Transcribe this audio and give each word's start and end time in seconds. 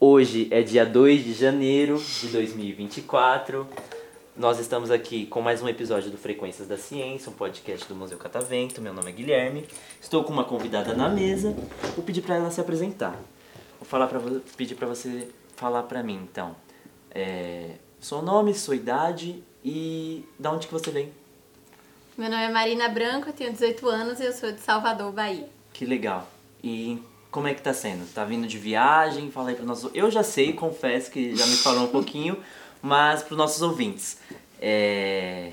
Hoje 0.00 0.48
é 0.50 0.60
dia 0.62 0.84
2 0.84 1.22
de 1.22 1.34
janeiro 1.34 2.02
de 2.20 2.26
2024. 2.26 3.64
Nós 4.36 4.58
estamos 4.58 4.90
aqui 4.90 5.26
com 5.26 5.40
mais 5.40 5.62
um 5.62 5.68
episódio 5.68 6.10
do 6.10 6.18
Frequências 6.18 6.66
da 6.66 6.76
Ciência, 6.76 7.30
um 7.30 7.34
podcast 7.34 7.86
do 7.86 7.94
Museu 7.94 8.18
Catavento. 8.18 8.82
Meu 8.82 8.92
nome 8.92 9.10
é 9.10 9.12
Guilherme. 9.12 9.68
Estou 10.00 10.24
com 10.24 10.32
uma 10.32 10.44
convidada 10.44 10.94
na 10.94 11.08
mesa. 11.08 11.54
Vou 11.94 12.04
pedir 12.04 12.22
para 12.22 12.34
ela 12.34 12.50
se 12.50 12.60
apresentar. 12.60 13.16
Vou 13.78 13.86
falar 13.86 14.08
para 14.08 14.18
pedir 14.56 14.74
para 14.74 14.88
você 14.88 15.28
falar 15.54 15.84
para 15.84 16.02
mim, 16.02 16.28
então. 16.28 16.56
É, 17.12 17.76
seu 18.04 18.20
nome, 18.20 18.54
sua 18.54 18.76
idade 18.76 19.42
e 19.64 20.24
da 20.38 20.52
onde 20.52 20.66
que 20.66 20.72
você 20.72 20.90
vem? 20.90 21.10
Meu 22.18 22.30
nome 22.30 22.42
é 22.42 22.50
Marina 22.50 22.88
Branco, 22.88 23.30
eu 23.30 23.32
tenho 23.32 23.50
18 23.50 23.88
anos 23.88 24.20
e 24.20 24.24
eu 24.24 24.32
sou 24.32 24.52
de 24.52 24.60
Salvador, 24.60 25.10
Bahia. 25.10 25.48
Que 25.72 25.86
legal. 25.86 26.28
E 26.62 27.02
como 27.30 27.48
é 27.48 27.54
que 27.54 27.62
tá 27.62 27.72
sendo? 27.72 28.06
Tá 28.12 28.24
vindo 28.24 28.46
de 28.46 28.58
viagem? 28.58 29.30
Fala 29.30 29.48
aí 29.48 29.56
para 29.56 29.64
nós. 29.64 29.88
Eu 29.94 30.10
já 30.10 30.22
sei, 30.22 30.52
confesso 30.52 31.10
que 31.10 31.34
já 31.34 31.46
me 31.46 31.56
falou 31.56 31.84
um 31.84 31.90
pouquinho, 31.90 32.36
mas 32.82 33.22
para 33.22 33.32
os 33.32 33.38
nossos 33.38 33.62
ouvintes. 33.62 34.18
É... 34.60 35.52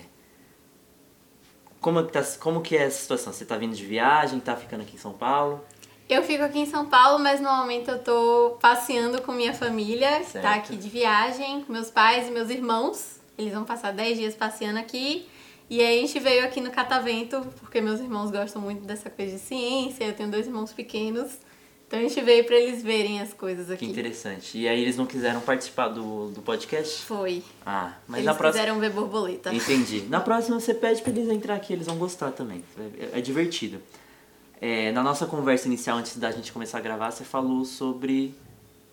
Como, 1.80 2.02
é 2.02 2.04
que 2.04 2.12
tá, 2.12 2.22
como 2.40 2.62
que 2.62 2.76
é 2.76 2.84
essa 2.84 3.02
situação? 3.02 3.32
Você 3.32 3.46
tá 3.46 3.56
vindo 3.56 3.74
de 3.74 3.86
viagem, 3.86 4.40
tá 4.42 4.56
ficando 4.58 4.82
aqui 4.82 4.96
em 4.96 5.00
São 5.00 5.14
Paulo? 5.14 5.64
Eu 6.12 6.24
fico 6.24 6.44
aqui 6.44 6.60
em 6.60 6.66
São 6.66 6.88
Paulo, 6.88 7.24
mas 7.24 7.40
no 7.40 7.50
momento 7.50 7.90
eu 7.90 7.98
tô 7.98 8.58
passeando 8.60 9.22
com 9.22 9.32
minha 9.32 9.54
família, 9.54 10.20
que 10.20 10.40
tá 10.40 10.56
aqui 10.56 10.76
de 10.76 10.90
viagem, 10.90 11.62
com 11.62 11.72
meus 11.72 11.90
pais 11.90 12.28
e 12.28 12.32
meus 12.32 12.50
irmãos. 12.50 13.22
Eles 13.38 13.54
vão 13.54 13.64
passar 13.64 13.94
10 13.94 14.18
dias 14.18 14.36
passeando 14.36 14.78
aqui. 14.78 15.26
E 15.70 15.80
aí 15.80 16.00
a 16.00 16.02
gente 16.02 16.20
veio 16.20 16.44
aqui 16.44 16.60
no 16.60 16.70
Catavento, 16.70 17.42
porque 17.62 17.80
meus 17.80 18.02
irmãos 18.02 18.30
gostam 18.30 18.62
muito 18.62 18.84
dessa 18.84 19.10
coisa 19.10 19.38
de 19.38 19.40
ciência, 19.40 20.04
eu 20.04 20.12
tenho 20.12 20.30
dois 20.30 20.48
irmãos 20.48 20.74
pequenos. 20.74 21.32
Então 21.88 21.98
a 21.98 22.02
gente 22.02 22.20
veio 22.20 22.44
para 22.44 22.58
eles 22.58 22.84
verem 22.84 23.22
as 23.22 23.32
coisas 23.32 23.72
aqui. 23.72 23.86
Que 23.86 23.92
interessante. 23.92 24.58
E 24.58 24.68
aí 24.68 24.82
eles 24.82 24.98
não 24.98 25.06
quiseram 25.06 25.40
participar 25.40 25.88
do, 25.88 26.32
do 26.32 26.42
podcast? 26.42 27.06
Foi. 27.06 27.42
Ah, 27.66 27.94
mas 28.06 28.18
eles 28.18 28.26
na 28.26 28.36
próxima. 28.36 28.62
quiseram 28.66 28.82
ver 28.82 28.90
borboleta. 28.90 29.54
Entendi. 29.54 30.02
Na 30.10 30.20
próxima 30.20 30.60
você 30.60 30.74
pede 30.74 31.02
para 31.02 31.14
eles 31.14 31.30
entrar 31.30 31.56
aqui, 31.56 31.72
eles 31.72 31.88
vão 31.88 31.98
gostar 31.98 32.32
também. 32.32 32.66
É, 33.14 33.20
é 33.20 33.22
divertido. 33.22 33.82
É, 34.62 34.92
na 34.92 35.02
nossa 35.02 35.26
conversa 35.26 35.68
inicial, 35.68 35.98
antes 35.98 36.16
da 36.18 36.32
gente 36.32 36.52
começar 36.54 36.78
a 36.78 36.82
gravar, 36.82 37.10
você 37.12 37.24
falou 37.24 37.66
sobre 37.66 38.34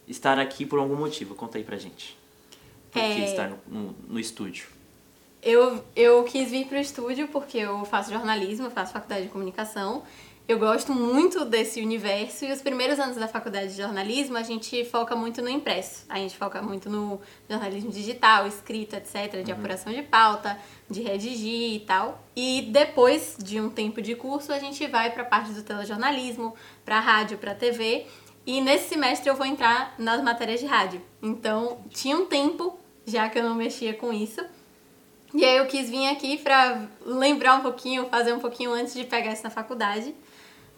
estar 0.09 0.39
aqui 0.39 0.65
por 0.65 0.79
algum 0.79 0.97
motivo. 0.97 1.35
Conta 1.35 1.59
aí 1.59 1.65
pra 1.65 1.77
gente. 1.77 2.17
Por 2.91 3.03
que 3.03 3.07
É. 3.07 3.25
estar 3.27 3.51
no, 3.51 3.59
no, 3.67 3.95
no 4.09 4.19
estúdio? 4.19 4.67
Eu, 5.43 5.85
eu 5.95 6.25
quis 6.25 6.51
vir 6.51 6.67
pro 6.67 6.79
estúdio 6.79 7.29
porque 7.29 7.59
eu 7.59 7.85
faço 7.85 8.11
jornalismo, 8.11 8.67
eu 8.67 8.71
faço 8.71 8.93
faculdade 8.95 9.25
de 9.27 9.29
comunicação. 9.29 10.03
Eu 10.49 10.59
gosto 10.59 10.95
muito 10.95 11.45
desse 11.45 11.79
universo 11.83 12.47
e 12.47 12.51
os 12.51 12.63
primeiros 12.63 12.99
anos 12.99 13.19
da 13.19 13.29
faculdade 13.29 13.69
de 13.69 13.83
jornalismo 13.83 14.39
a 14.39 14.43
gente 14.43 14.83
foca 14.87 15.15
muito 15.15 15.43
no 15.43 15.49
impresso. 15.51 16.07
A 16.09 16.17
gente 16.17 16.39
foca 16.39 16.63
muito 16.63 16.89
no 16.89 17.21
jornalismo 17.47 17.91
digital, 17.91 18.47
escrita, 18.47 18.97
etc., 18.97 19.45
de 19.45 19.53
apuração 19.53 19.93
de 19.93 20.01
pauta, 20.01 20.59
de 20.89 21.03
redigir 21.03 21.75
e 21.75 21.81
tal. 21.81 22.25
E 22.35 22.63
depois 22.63 23.37
de 23.39 23.61
um 23.61 23.69
tempo 23.69 24.01
de 24.01 24.15
curso 24.15 24.51
a 24.51 24.59
gente 24.59 24.87
vai 24.87 25.11
para 25.11 25.23
a 25.23 25.27
parte 25.27 25.53
do 25.53 25.63
telejornalismo, 25.63 26.55
para 26.83 26.99
rádio, 26.99 27.37
para 27.37 27.55
TV. 27.55 28.07
E 28.47 28.63
nesse 28.63 28.89
semestre 28.89 29.29
eu 29.29 29.37
vou 29.37 29.45
entrar 29.45 29.95
nas 29.99 30.23
matérias 30.23 30.61
de 30.61 30.67
rádio. 30.67 31.03
Então 31.23 31.85
tinha 31.91 32.17
um 32.17 32.25
tempo 32.25 32.81
já 33.05 33.29
que 33.29 33.39
eu 33.39 33.43
não 33.43 33.55
mexia 33.55 33.93
com 33.93 34.11
isso. 34.15 34.43
E 35.35 35.45
aí 35.45 35.59
eu 35.59 35.67
quis 35.67 35.91
vir 35.91 36.09
aqui 36.09 36.39
pra 36.39 36.89
lembrar 37.05 37.57
um 37.57 37.61
pouquinho, 37.61 38.09
fazer 38.09 38.33
um 38.33 38.41
pouquinho 38.41 38.73
antes 38.73 38.95
de 38.95 39.05
pegar 39.05 39.35
isso 39.35 39.45
na 39.45 39.51
faculdade. 39.51 40.15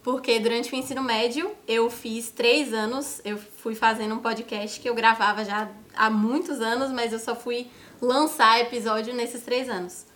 Porque 0.03 0.39
durante 0.39 0.73
o 0.73 0.77
ensino 0.77 1.03
médio 1.03 1.51
eu 1.69 1.91
fiz 1.91 2.31
três 2.31 2.73
anos, 2.73 3.21
eu 3.25 3.37
fui 3.37 3.75
fazendo 3.75 4.15
um 4.15 4.19
podcast 4.19 4.81
que 4.81 4.89
eu 4.89 4.95
gravava 4.95 5.45
já 5.45 5.71
há 5.95 6.09
muitos 6.09 6.61
anos, 6.61 6.91
mas 6.91 7.13
eu 7.13 7.19
só 7.19 7.37
fui 7.37 7.67
lançar 8.01 8.61
episódio 8.61 9.15
nesses 9.15 9.43
três 9.43 9.69
anos. 9.69 10.07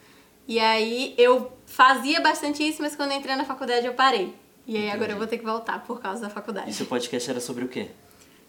E 0.48 0.58
aí 0.58 1.14
eu 1.18 1.52
fazia 1.66 2.20
bastante 2.20 2.66
isso, 2.66 2.80
mas 2.80 2.96
quando 2.96 3.12
entrei 3.12 3.36
na 3.36 3.44
faculdade 3.44 3.86
eu 3.86 3.94
parei. 3.94 4.34
E 4.66 4.76
aí 4.76 4.90
agora 4.90 5.12
eu 5.12 5.18
vou 5.18 5.26
ter 5.26 5.36
que 5.36 5.44
voltar 5.44 5.84
por 5.84 6.00
causa 6.00 6.22
da 6.22 6.30
faculdade. 6.30 6.70
E 6.70 6.72
seu 6.72 6.86
podcast 6.86 7.30
era 7.30 7.40
sobre 7.40 7.64
o 7.64 7.68
quê? 7.68 7.90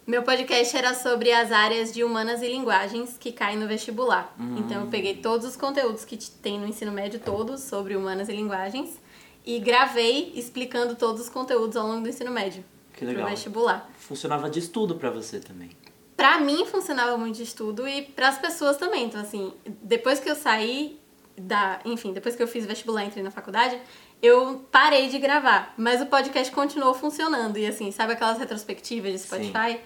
Meu 0.08 0.22
podcast 0.24 0.78
era 0.78 0.94
sobre 0.94 1.32
as 1.32 1.52
áreas 1.52 1.92
de 1.92 2.04
humanas 2.04 2.42
e 2.42 2.48
linguagens 2.48 3.18
que 3.18 3.32
caem 3.32 3.58
no 3.58 3.68
vestibular. 3.68 4.34
Então 4.58 4.82
eu 4.82 4.88
peguei 4.88 5.16
todos 5.16 5.46
os 5.48 5.58
conteúdos 5.58 6.06
que 6.06 6.16
tem 6.16 6.60
no 6.60 6.68
ensino 6.68 6.92
médio 6.92 7.20
todos 7.20 7.62
sobre 7.62 7.96
humanas 7.96 8.30
e 8.30 8.34
linguagens 8.34 9.02
e 9.46 9.60
gravei 9.60 10.32
explicando 10.36 10.96
todos 10.96 11.22
os 11.22 11.30
conteúdos 11.30 11.78
ao 11.78 11.88
longo 11.88 12.02
do 12.02 12.10
ensino 12.10 12.32
médio 12.32 12.64
Que 12.94 13.06
legal. 13.06 13.24
pro 13.26 13.32
vestibular. 13.36 13.90
Funcionava 13.98 14.50
de 14.50 14.60
estudo 14.60 14.96
pra 14.96 15.10
você 15.10 15.40
também. 15.40 15.70
Pra 16.18 16.40
mim 16.40 16.66
funcionava 16.66 17.18
muito 17.18 17.36
de 17.36 17.44
estudo 17.44 17.88
e 17.88 18.02
pras 18.02 18.38
pessoas 18.38 18.78
também. 18.78 19.06
Então 19.06 19.22
assim, 19.22 19.54
depois 19.82 20.20
que 20.20 20.30
eu 20.30 20.36
saí 20.36 21.00
da, 21.38 21.80
enfim, 21.86 22.14
depois 22.14 22.36
que 22.36 22.42
eu 22.42 22.48
fiz 22.48 22.66
vestibular 22.66 23.04
e 23.04 23.08
entrei 23.08 23.24
na 23.24 23.32
faculdade, 23.32 23.80
eu 24.22 24.66
parei 24.72 25.10
de 25.10 25.20
gravar, 25.20 25.74
mas 25.78 26.02
o 26.02 26.06
podcast 26.06 26.52
continuou 26.54 26.94
funcionando 26.94 27.58
e 27.58 27.68
assim, 27.68 27.92
sabe 27.92 28.14
aquelas 28.14 28.40
retrospectivas 28.40 29.12
de 29.12 29.20
Spotify? 29.20 29.80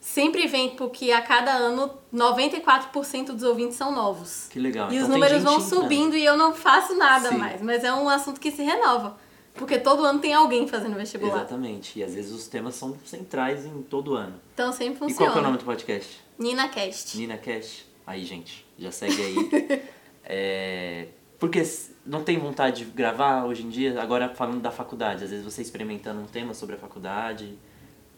Sempre 0.00 0.46
vem 0.46 0.70
porque 0.70 1.12
a 1.12 1.20
cada 1.20 1.52
ano 1.52 1.90
94% 2.12 3.26
dos 3.26 3.42
ouvintes 3.42 3.76
são 3.76 3.94
novos. 3.94 4.46
Que 4.48 4.58
legal. 4.58 4.90
E 4.90 4.96
Então 4.96 5.06
os 5.06 5.12
números 5.12 5.42
vão 5.42 5.60
subindo 5.60 6.16
e 6.16 6.24
eu 6.24 6.36
não 6.36 6.54
faço 6.54 6.96
nada 6.96 7.28
Sim. 7.28 7.36
mais, 7.36 7.60
mas 7.60 7.84
é 7.84 7.92
um 7.92 8.08
assunto 8.08 8.40
que 8.40 8.50
se 8.50 8.62
renova. 8.62 9.18
Porque 9.54 9.78
todo 9.78 10.04
ano 10.04 10.18
tem 10.18 10.32
alguém 10.32 10.66
fazendo 10.66 10.94
vestibular. 10.94 11.36
Exatamente. 11.36 11.98
E 11.98 12.02
às 12.02 12.14
vezes 12.14 12.32
os 12.32 12.48
temas 12.48 12.76
são 12.76 12.96
centrais 13.04 13.66
em 13.66 13.82
todo 13.82 14.14
ano. 14.14 14.40
Então 14.54 14.72
sempre 14.72 14.94
E 14.94 14.98
qual 14.98 15.10
funciona. 15.10 15.32
que 15.32 15.38
é 15.38 15.40
o 15.40 15.44
nome 15.44 15.58
do 15.58 15.64
podcast? 15.64 16.20
Nina 16.38 16.68
Cast. 16.68 17.18
Nina 17.18 17.36
Cash. 17.36 17.84
Aí, 18.06 18.24
gente, 18.24 18.66
já 18.78 18.90
segue 18.90 19.22
aí. 19.22 19.82
é, 20.24 21.08
porque 21.38 21.62
não 22.06 22.24
tem 22.24 22.38
vontade 22.38 22.84
de 22.84 22.90
gravar 22.90 23.44
hoje 23.44 23.62
em 23.64 23.68
dia? 23.68 24.00
Agora 24.00 24.30
falando 24.34 24.60
da 24.60 24.70
faculdade, 24.70 25.24
às 25.24 25.30
vezes 25.30 25.44
você 25.44 25.60
experimentando 25.60 26.20
um 26.20 26.26
tema 26.26 26.54
sobre 26.54 26.76
a 26.76 26.78
faculdade. 26.78 27.58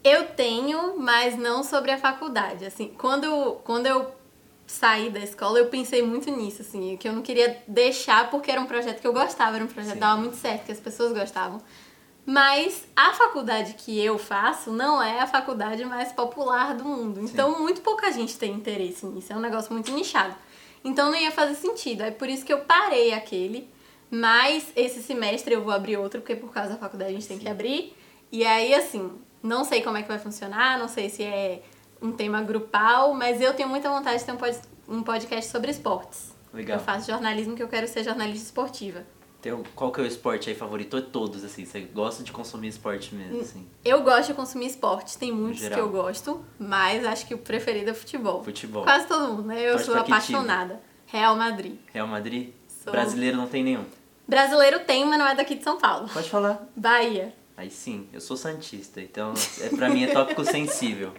Eu 0.04 0.28
tenho, 0.28 0.98
mas 0.98 1.36
não 1.36 1.62
sobre 1.62 1.90
a 1.90 1.98
faculdade. 1.98 2.64
Assim, 2.64 2.88
quando, 2.98 3.60
quando 3.64 3.86
eu 3.86 4.12
saí 4.66 5.10
da 5.10 5.20
escola, 5.20 5.58
eu 5.58 5.66
pensei 5.66 6.02
muito 6.02 6.30
nisso, 6.30 6.62
assim, 6.62 6.96
que 6.96 7.08
eu 7.08 7.12
não 7.12 7.22
queria 7.22 7.62
deixar 7.68 8.30
porque 8.30 8.50
era 8.50 8.60
um 8.60 8.66
projeto 8.66 9.00
que 9.00 9.06
eu 9.06 9.12
gostava, 9.12 9.56
era 9.56 9.64
um 9.64 9.68
projeto 9.68 9.92
Sim. 9.92 9.94
que 9.94 10.00
dava 10.00 10.20
muito 10.20 10.36
certo, 10.36 10.64
que 10.64 10.72
as 10.72 10.80
pessoas 10.80 11.12
gostavam. 11.12 11.60
Mas 12.24 12.86
a 12.94 13.12
faculdade 13.12 13.74
que 13.74 13.98
eu 14.00 14.16
faço 14.16 14.70
não 14.70 15.02
é 15.02 15.20
a 15.20 15.26
faculdade 15.26 15.84
mais 15.84 16.12
popular 16.12 16.74
do 16.74 16.84
mundo. 16.84 17.20
Então, 17.20 17.60
muito 17.60 17.80
pouca 17.80 18.12
gente 18.12 18.38
tem 18.38 18.52
interesse 18.52 19.04
nisso. 19.06 19.32
É 19.32 19.36
um 19.36 19.40
negócio 19.40 19.72
muito 19.72 19.90
nichado. 19.90 20.34
Então, 20.84 21.10
não 21.10 21.18
ia 21.18 21.32
fazer 21.32 21.54
sentido. 21.54 22.02
É 22.02 22.12
por 22.12 22.28
isso 22.28 22.44
que 22.44 22.52
eu 22.52 22.60
parei 22.60 23.12
aquele. 23.12 23.68
Mas 24.08 24.72
esse 24.76 25.02
semestre 25.02 25.54
eu 25.54 25.62
vou 25.62 25.72
abrir 25.72 25.96
outro, 25.96 26.20
porque 26.20 26.36
por 26.36 26.52
causa 26.52 26.70
da 26.70 26.76
faculdade 26.76 27.10
a 27.10 27.14
gente 27.14 27.26
tem 27.26 27.38
que 27.38 27.48
abrir. 27.48 27.96
E 28.30 28.44
aí, 28.44 28.72
assim, 28.72 29.10
não 29.42 29.64
sei 29.64 29.82
como 29.82 29.96
é 29.96 30.02
que 30.02 30.08
vai 30.08 30.18
funcionar, 30.18 30.78
não 30.78 30.88
sei 30.88 31.08
se 31.08 31.22
é 31.22 31.62
um 32.00 32.12
tema 32.12 32.42
grupal, 32.42 33.14
mas 33.14 33.40
eu 33.40 33.54
tenho 33.54 33.68
muita 33.68 33.88
vontade 33.88 34.18
de 34.18 34.24
ter 34.24 34.32
um 34.32 34.36
pod- 34.36 34.60
um 34.88 35.02
podcast 35.02 35.50
sobre 35.50 35.70
esportes. 35.70 36.32
Legal. 36.52 36.78
Eu 36.78 36.84
faço 36.84 37.10
jornalismo 37.10 37.54
que 37.56 37.62
eu 37.62 37.68
quero 37.68 37.86
ser 37.88 38.04
jornalista 38.04 38.44
esportiva. 38.46 39.04
Um- 39.46 39.62
qual 39.74 39.90
que 39.90 40.00
é 40.00 40.04
o 40.04 40.06
esporte 40.06 40.48
aí 40.50 40.54
favorito? 40.54 40.96
É 40.96 41.00
todos, 41.00 41.42
assim. 41.42 41.64
Você 41.64 41.80
gosta 41.80 42.22
de 42.22 42.30
consumir 42.30 42.68
esporte 42.68 43.12
mesmo, 43.14 43.40
assim. 43.40 43.66
Eu 43.84 44.02
gosto 44.02 44.28
de 44.28 44.34
consumir 44.34 44.66
esporte, 44.66 45.18
tem 45.18 45.32
muitos 45.32 45.66
que 45.66 45.80
eu 45.80 45.88
gosto, 45.88 46.44
mas 46.58 47.04
acho 47.04 47.26
que 47.26 47.34
o 47.34 47.38
preferido 47.38 47.90
é 47.90 47.94
futebol. 47.94 48.44
Futebol. 48.44 48.84
Quase 48.84 49.06
todo 49.08 49.28
mundo, 49.32 49.48
né? 49.48 49.60
Eu 49.60 49.72
Torce 49.72 49.86
sou 49.86 49.94
time? 50.04 50.16
apaixonada. 50.16 50.80
Real 51.06 51.34
Madrid. 51.34 51.76
Real 51.92 52.06
Madrid? 52.06 52.52
Sou. 52.68 52.92
Brasileiro 52.92 53.36
não 53.36 53.48
tem 53.48 53.64
nenhum. 53.64 53.84
Brasileiro 54.28 54.80
tem, 54.80 55.04
mas 55.04 55.18
não 55.18 55.26
é 55.26 55.34
daqui 55.34 55.56
de 55.56 55.64
São 55.64 55.76
Paulo. 55.76 56.08
Pode 56.12 56.30
falar. 56.30 56.64
Bahia. 56.76 57.34
Aí 57.56 57.70
sim, 57.70 58.08
eu 58.12 58.20
sou 58.20 58.36
santista, 58.36 59.00
então 59.00 59.34
é, 59.60 59.68
pra 59.68 59.88
mim 59.88 60.04
é 60.04 60.06
tópico 60.08 60.44
sensível. 60.44 61.12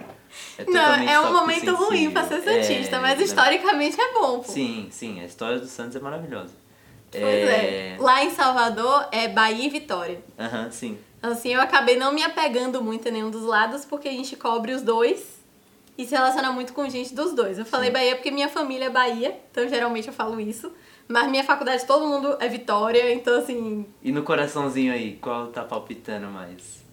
É 0.57 0.65
Não, 0.65 0.93
é 0.95 1.19
um 1.19 1.31
momento 1.31 1.75
ruim 1.75 1.89
sensível. 1.89 2.11
pra 2.11 2.23
ser 2.23 2.41
santista, 2.41 2.95
É, 2.95 2.99
mas 2.99 3.19
historicamente 3.19 3.99
é 4.01 4.13
bom, 4.13 4.39
pô. 4.39 4.51
Sim, 4.51 4.87
sim, 4.91 5.21
a 5.21 5.25
história 5.25 5.59
do 5.59 5.67
Santos 5.67 5.95
é 5.95 5.99
maravilhosa. 5.99 6.53
Pois 7.11 7.23
é. 7.23 7.95
Lá 7.99 8.23
em 8.23 8.31
Salvador 8.31 9.07
é 9.11 9.27
Bahia 9.27 9.67
e 9.67 9.69
Vitória. 9.69 10.23
Aham, 10.39 10.71
sim. 10.71 10.97
Assim, 11.21 11.49
eu 11.53 11.61
acabei 11.61 11.95
não 11.95 12.11
me 12.11 12.23
apegando 12.23 12.83
muito 12.83 13.07
a 13.07 13.11
nenhum 13.11 13.29
dos 13.29 13.43
lados, 13.43 13.85
porque 13.85 14.07
a 14.09 14.11
gente 14.11 14.35
cobre 14.35 14.73
os 14.73 14.81
dois 14.81 15.23
e 15.95 16.05
se 16.05 16.15
relaciona 16.15 16.51
muito 16.51 16.73
com 16.73 16.89
gente 16.89 17.13
dos 17.13 17.33
dois. 17.33 17.59
Eu 17.59 17.65
falei 17.65 17.91
Bahia 17.91 18.15
porque 18.15 18.31
minha 18.31 18.49
família 18.49 18.85
é 18.85 18.89
Bahia, 18.89 19.39
então 19.51 19.67
geralmente 19.69 20.07
eu 20.07 20.13
falo 20.13 20.39
isso. 20.39 20.71
Mas 21.07 21.29
minha 21.29 21.43
faculdade 21.43 21.85
todo 21.85 22.07
mundo 22.07 22.37
é 22.39 22.47
Vitória, 22.47 23.13
então 23.13 23.37
assim. 23.37 23.85
E 24.01 24.11
no 24.11 24.23
coraçãozinho 24.23 24.93
aí, 24.93 25.17
qual 25.21 25.47
tá 25.47 25.63
palpitando 25.63 26.27
mais? 26.27 26.83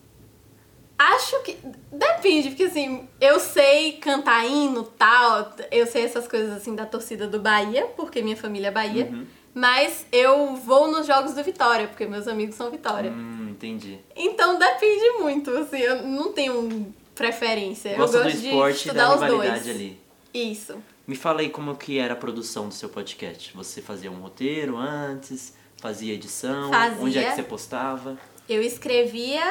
Acho 0.99 1.43
que. 1.43 1.57
Depende, 1.91 2.51
porque 2.51 2.65
assim, 2.65 3.09
eu 3.21 3.41
sei 3.41 3.93
cantar 3.93 4.45
hino 4.47 4.83
tal, 4.83 5.53
eu 5.71 5.87
sei 5.87 6.05
essas 6.05 6.29
coisas 6.29 6.53
assim 6.53 6.75
da 6.75 6.85
torcida 6.85 7.27
do 7.27 7.41
Bahia, 7.41 7.87
porque 7.97 8.21
minha 8.21 8.37
família 8.37 8.69
é 8.69 8.71
Bahia. 8.71 9.07
Uhum. 9.07 9.27
Mas 9.55 10.07
eu 10.13 10.55
vou 10.57 10.91
nos 10.91 11.07
jogos 11.07 11.35
do 11.35 11.43
Vitória, 11.43 11.89
porque 11.89 12.07
meus 12.07 12.29
amigos 12.29 12.55
são 12.55 12.71
Vitória. 12.71 13.11
Hum, 13.11 13.49
entendi. 13.51 13.99
Então 14.15 14.59
depende 14.59 15.19
muito, 15.21 15.51
assim, 15.51 15.79
eu 15.79 16.03
não 16.03 16.33
tenho 16.33 16.95
preferência. 17.15 17.97
Gosta 17.97 18.19
eu 18.19 18.25
do 18.25 18.31
gosto 18.31 18.45
esporte 18.47 18.75
de 18.75 18.79
e 18.79 18.87
estudar 18.87 19.09
da 19.09 19.15
os 19.15 19.21
dois. 19.27 19.69
ali. 19.69 20.01
Isso. 20.33 20.77
Me 21.07 21.17
fala 21.17 21.41
aí 21.41 21.51
como 21.51 21.75
que 21.77 21.99
era 21.99 22.15
a 22.15 22.17
produção 22.17 22.69
do 22.69 22.75
seu 22.75 22.89
podcast. 22.89 23.53
Você 23.55 23.83
fazia 23.83 24.11
um 24.11 24.21
roteiro 24.21 24.77
antes, 24.77 25.55
fazia 25.77 26.15
edição, 26.15 26.71
Fazia. 26.71 27.03
onde 27.03 27.19
é 27.19 27.29
que 27.29 27.35
você 27.35 27.43
postava? 27.43 28.19
Eu 28.49 28.63
escrevia 28.63 29.43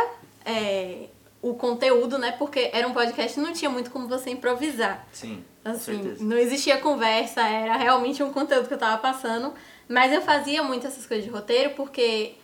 é, 0.45 1.07
o 1.41 1.53
conteúdo, 1.53 2.17
né? 2.17 2.31
Porque 2.33 2.69
era 2.73 2.87
um 2.87 2.93
podcast 2.93 3.39
não 3.39 3.51
tinha 3.53 3.69
muito 3.69 3.91
como 3.91 4.07
você 4.07 4.29
improvisar. 4.29 5.07
Sim, 5.11 5.43
Assim, 5.63 6.15
não 6.21 6.37
existia 6.37 6.77
conversa, 6.77 7.41
era 7.41 7.75
realmente 7.75 8.23
um 8.23 8.31
conteúdo 8.31 8.67
que 8.67 8.73
eu 8.73 8.77
tava 8.77 8.97
passando. 9.01 9.53
Mas 9.87 10.13
eu 10.13 10.21
fazia 10.21 10.63
muito 10.63 10.87
essas 10.87 11.05
coisas 11.05 11.25
de 11.25 11.31
roteiro 11.31 11.71
porque 11.71 12.35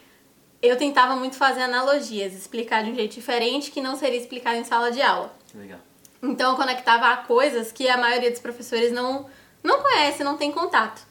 eu 0.62 0.76
tentava 0.78 1.16
muito 1.16 1.36
fazer 1.36 1.62
analogias, 1.62 2.34
explicar 2.34 2.84
de 2.84 2.92
um 2.92 2.96
jeito 2.96 3.14
diferente 3.14 3.72
que 3.72 3.82
não 3.82 3.96
seria 3.96 4.20
explicado 4.20 4.58
em 4.58 4.64
sala 4.64 4.92
de 4.92 5.02
aula. 5.02 5.34
Legal. 5.54 5.80
Então 6.30 6.52
eu 6.52 6.58
conectava 6.58 7.08
a 7.08 7.18
coisas 7.18 7.72
que 7.72 7.88
a 7.88 7.98
maioria 7.98 8.32
dos 8.32 8.40
professores 8.40 8.92
não, 8.92 9.26
não 9.64 9.82
conhece, 9.82 10.24
não 10.24 10.38
tem 10.38 10.52
contato. 10.52 11.02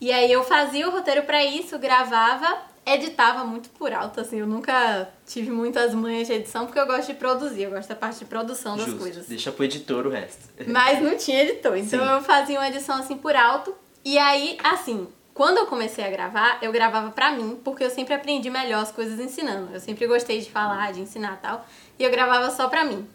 E 0.00 0.12
aí 0.12 0.30
eu 0.30 0.42
fazia 0.44 0.88
o 0.88 0.90
roteiro 0.90 1.22
pra 1.22 1.44
isso, 1.44 1.78
gravava, 1.78 2.58
editava 2.84 3.44
muito 3.44 3.70
por 3.70 3.92
alto, 3.92 4.20
assim, 4.20 4.40
eu 4.40 4.46
nunca 4.46 5.08
tive 5.26 5.50
muitas 5.50 5.94
manhas 5.94 6.26
de 6.26 6.34
edição 6.34 6.66
porque 6.66 6.78
eu 6.78 6.86
gosto 6.86 7.06
de 7.06 7.14
produzir, 7.14 7.62
eu 7.62 7.70
gosto 7.70 7.88
da 7.88 7.94
parte 7.94 8.18
de 8.18 8.24
produção 8.26 8.76
das 8.76 8.86
Justo. 8.86 9.00
coisas. 9.00 9.26
Deixa 9.26 9.50
pro 9.50 9.64
editor 9.64 10.06
o 10.06 10.10
resto. 10.10 10.48
Mas 10.66 11.00
não 11.00 11.16
tinha 11.16 11.42
editor, 11.42 11.76
então 11.76 12.00
Sim. 12.00 12.12
eu 12.12 12.22
fazia 12.22 12.58
uma 12.58 12.68
edição 12.68 12.96
assim 12.96 13.16
por 13.16 13.34
alto. 13.34 13.74
E 14.04 14.18
aí, 14.18 14.58
assim, 14.62 15.08
quando 15.32 15.58
eu 15.58 15.66
comecei 15.66 16.04
a 16.04 16.10
gravar, 16.10 16.58
eu 16.60 16.70
gravava 16.70 17.10
pra 17.10 17.32
mim, 17.32 17.58
porque 17.64 17.82
eu 17.82 17.90
sempre 17.90 18.12
aprendi 18.12 18.50
melhor 18.50 18.82
as 18.82 18.92
coisas 18.92 19.18
ensinando. 19.18 19.72
Eu 19.72 19.80
sempre 19.80 20.06
gostei 20.06 20.40
de 20.40 20.50
falar, 20.50 20.92
de 20.92 21.00
ensinar 21.00 21.38
e 21.38 21.42
tal. 21.42 21.66
E 21.98 22.04
eu 22.04 22.10
gravava 22.10 22.50
só 22.50 22.68
pra 22.68 22.84
mim. 22.84 23.08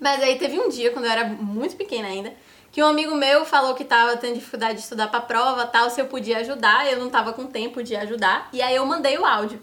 Mas 0.00 0.22
aí 0.22 0.38
teve 0.38 0.58
um 0.58 0.68
dia, 0.68 0.90
quando 0.90 1.04
eu 1.04 1.10
era 1.10 1.24
muito 1.24 1.76
pequena 1.76 2.08
ainda, 2.08 2.32
que 2.72 2.82
um 2.82 2.86
amigo 2.86 3.14
meu 3.14 3.44
falou 3.44 3.74
que 3.74 3.84
tava 3.84 4.16
tendo 4.16 4.34
dificuldade 4.34 4.74
de 4.74 4.80
estudar 4.80 5.08
pra 5.08 5.20
prova 5.20 5.66
tal, 5.66 5.90
se 5.90 6.00
eu 6.00 6.06
podia 6.06 6.38
ajudar, 6.38 6.90
eu 6.90 6.98
não 6.98 7.10
tava 7.10 7.32
com 7.32 7.46
tempo 7.46 7.82
de 7.82 7.94
ajudar. 7.96 8.48
E 8.52 8.62
aí 8.62 8.76
eu 8.76 8.86
mandei 8.86 9.18
o 9.18 9.26
áudio. 9.26 9.60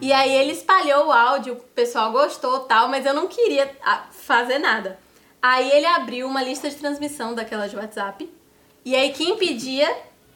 E 0.00 0.12
aí 0.12 0.32
ele 0.32 0.52
espalhou 0.52 1.06
o 1.06 1.12
áudio, 1.12 1.54
o 1.54 1.56
pessoal 1.56 2.12
gostou 2.12 2.60
tal, 2.60 2.88
mas 2.88 3.06
eu 3.06 3.14
não 3.14 3.26
queria 3.26 3.70
ah, 3.82 4.06
fazer 4.10 4.58
nada. 4.58 4.98
Aí 5.40 5.70
ele 5.70 5.86
abriu 5.86 6.26
uma 6.26 6.42
lista 6.42 6.68
de 6.68 6.76
transmissão 6.76 7.34
daquela 7.34 7.66
de 7.66 7.76
WhatsApp. 7.76 8.30
E 8.84 8.94
aí 8.94 9.12
quem 9.12 9.36
pedia, 9.36 9.88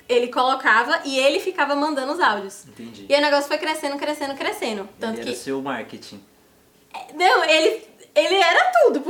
ele 0.09 0.29
colocava 0.29 1.01
e 1.05 1.19
ele 1.19 1.39
ficava 1.39 1.75
mandando 1.75 2.13
os 2.13 2.21
áudios. 2.21 2.67
Entendi. 2.67 3.07
E 3.09 3.15
o 3.15 3.21
negócio 3.21 3.49
foi 3.49 3.59
crescendo, 3.59 3.97
crescendo, 3.97 4.35
crescendo. 4.35 4.89
Tanto 4.99 5.17
Ele 5.17 5.23
que 5.23 5.29
era 5.29 5.39
seu 5.39 5.61
marketing. 5.61 6.25
não, 7.15 7.45
ele, 7.45 7.87
ele 8.15 8.35
era 8.35 8.73
tudo, 8.83 9.01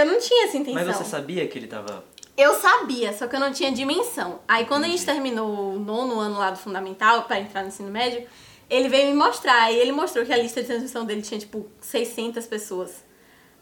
eu, 0.00 0.06
não 0.06 0.18
tinha 0.18 0.46
essa 0.46 0.56
intenção. 0.56 0.84
Mas 0.84 0.96
você 0.96 1.04
sabia 1.04 1.46
que 1.46 1.58
ele 1.58 1.66
tava. 1.66 2.04
Eu 2.36 2.54
sabia, 2.54 3.12
só 3.12 3.26
que 3.26 3.36
eu 3.36 3.40
não 3.40 3.52
tinha 3.52 3.70
dimensão. 3.70 4.40
Aí 4.48 4.64
quando 4.64 4.84
a 4.84 4.88
gente 4.88 5.04
terminou 5.04 5.74
o 5.74 5.78
nono 5.78 6.18
ano 6.18 6.38
lá 6.38 6.50
do 6.50 6.58
fundamental, 6.58 7.24
pra 7.24 7.38
entrar 7.38 7.62
no 7.62 7.68
ensino 7.68 7.90
médio, 7.90 8.26
ele 8.68 8.88
veio 8.88 9.08
me 9.08 9.14
mostrar. 9.14 9.70
E 9.70 9.76
ele 9.76 9.92
mostrou 9.92 10.24
que 10.24 10.32
a 10.32 10.36
lista 10.36 10.60
de 10.60 10.66
transmissão 10.66 11.04
dele 11.04 11.22
tinha, 11.22 11.38
tipo, 11.38 11.66
600 11.80 12.46
pessoas. 12.46 13.04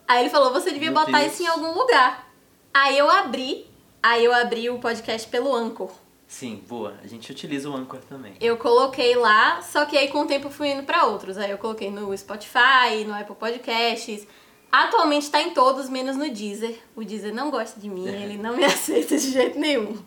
Aí 0.06 0.20
ele 0.22 0.30
falou, 0.30 0.52
você 0.52 0.70
devia 0.70 0.90
Meu 0.90 1.00
botar 1.00 1.20
Deus. 1.20 1.32
isso 1.32 1.42
em 1.42 1.46
algum 1.46 1.72
lugar. 1.72 2.30
Aí 2.72 2.96
eu 2.96 3.10
abri, 3.10 3.66
aí 4.02 4.24
eu 4.24 4.32
abri 4.32 4.70
o 4.70 4.78
podcast 4.78 5.28
pelo 5.28 5.54
Anchor. 5.54 5.90
Sim, 6.28 6.62
boa. 6.68 6.94
A 7.02 7.06
gente 7.06 7.32
utiliza 7.32 7.70
o 7.70 7.74
Anchor 7.74 8.00
também. 8.00 8.34
Eu 8.38 8.58
coloquei 8.58 9.16
lá, 9.16 9.62
só 9.62 9.86
que 9.86 9.96
aí 9.96 10.08
com 10.08 10.20
o 10.20 10.26
tempo 10.26 10.48
eu 10.48 10.50
fui 10.50 10.68
indo 10.68 10.82
pra 10.82 11.06
outros. 11.06 11.38
Aí 11.38 11.50
eu 11.50 11.58
coloquei 11.58 11.90
no 11.90 12.16
Spotify, 12.16 13.04
no 13.06 13.14
Apple 13.14 13.34
Podcasts. 13.34 14.26
Atualmente 14.70 15.30
tá 15.30 15.40
em 15.40 15.50
todos, 15.50 15.88
menos 15.88 16.16
no 16.16 16.30
Deezer. 16.30 16.78
O 16.94 17.02
Deezer 17.02 17.34
não 17.34 17.50
gosta 17.50 17.80
de 17.80 17.88
mim, 17.88 18.06
ele 18.06 18.36
não 18.36 18.56
me 18.56 18.64
aceita 18.66 19.16
de 19.16 19.30
jeito 19.30 19.58
nenhum. 19.58 19.98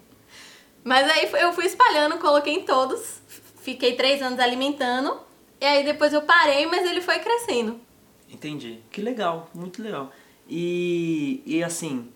Mas 0.84 1.10
aí 1.10 1.30
eu 1.42 1.54
fui 1.54 1.66
espalhando, 1.66 2.18
coloquei 2.19 2.54
em 2.54 2.63
todos. 2.63 3.22
Fiquei 3.62 3.96
três 3.96 4.22
anos 4.22 4.40
alimentando. 4.40 5.19
E 5.60 5.66
aí 5.66 5.84
depois 5.84 6.13
eu 6.13 6.22
parei, 6.24 6.66
mas 6.66 6.90
ele 6.90 7.02
foi 7.02 7.19
crescendo. 7.19 7.80
Entendi. 8.30 8.80
Que 8.92 9.02
legal, 9.02 9.50
muito 9.54 9.81
legal. 9.81 10.12
E, 10.48 11.44
e 11.46 11.63
assim, 11.63 12.12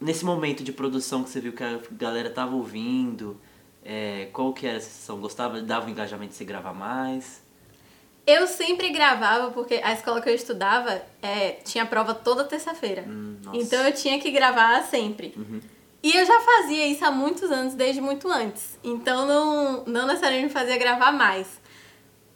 nesse 0.00 0.24
momento 0.24 0.64
de 0.64 0.72
produção 0.72 1.22
que 1.22 1.30
você 1.30 1.40
viu 1.40 1.52
que 1.52 1.62
a 1.62 1.80
galera 1.92 2.30
tava 2.30 2.54
ouvindo, 2.54 3.38
é, 3.84 4.28
qual 4.32 4.52
que 4.52 4.66
era 4.66 4.78
a 4.78 4.80
sensação? 4.80 5.20
Gostava, 5.20 5.60
dava 5.60 5.86
um 5.86 5.90
engajamento 5.90 6.30
de 6.30 6.36
você 6.36 6.44
gravar 6.44 6.72
mais? 6.72 7.42
Eu 8.32 8.46
sempre 8.46 8.90
gravava, 8.90 9.50
porque 9.50 9.80
a 9.82 9.92
escola 9.92 10.20
que 10.20 10.28
eu 10.28 10.34
estudava 10.34 11.02
é, 11.22 11.52
tinha 11.64 11.84
prova 11.86 12.14
toda 12.14 12.44
terça-feira. 12.44 13.04
Hum, 13.08 13.36
então 13.54 13.84
eu 13.86 13.92
tinha 13.92 14.18
que 14.20 14.30
gravar 14.30 14.82
sempre. 14.84 15.34
Uhum. 15.36 15.60
E 16.02 16.16
eu 16.16 16.24
já 16.24 16.40
fazia 16.40 16.86
isso 16.86 17.04
há 17.04 17.10
muitos 17.10 17.50
anos, 17.50 17.74
desde 17.74 18.00
muito 18.00 18.28
antes. 18.30 18.78
Então 18.84 19.26
não, 19.26 19.84
não 19.84 20.06
necessariamente 20.06 20.46
me 20.48 20.52
fazia 20.52 20.78
gravar 20.78 21.12
mais. 21.12 21.46